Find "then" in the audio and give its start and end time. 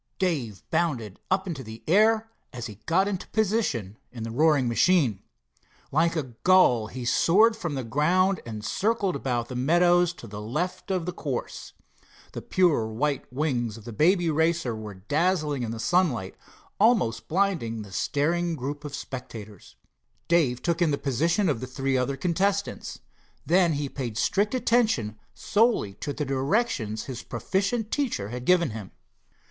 23.45-23.73